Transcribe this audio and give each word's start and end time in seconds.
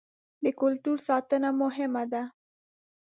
د 0.43 0.45
کلتور 0.59 0.97
ساتنه 1.07 1.49
مهمه 1.61 2.03
ده. 2.13 2.23